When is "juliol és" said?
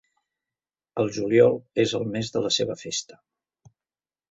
1.17-1.95